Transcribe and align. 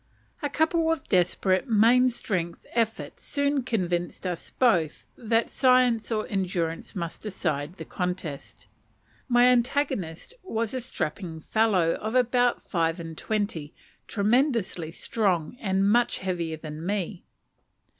A 0.41 0.49
couple 0.49 0.91
of 0.91 1.07
desperate 1.09 1.69
main 1.69 2.09
strength 2.09 2.65
efforts 2.73 3.23
soon 3.23 3.61
convinced 3.61 4.25
us 4.25 4.49
both 4.49 5.05
that 5.15 5.51
science 5.51 6.11
or 6.11 6.25
endurance 6.25 6.95
must 6.95 7.21
decide 7.21 7.75
the 7.77 7.85
contest. 7.85 8.65
My 9.29 9.45
antagonist 9.45 10.33
was 10.41 10.73
a 10.73 10.81
strapping 10.81 11.39
fellow 11.39 11.93
of 12.01 12.15
about 12.15 12.63
five 12.67 12.99
and 12.99 13.15
twenty, 13.15 13.75
tremendously 14.07 14.89
strong, 14.89 15.55
and 15.61 15.87
much 15.87 16.17
heavier 16.17 16.57
than 16.57 16.83
me. 16.83 17.23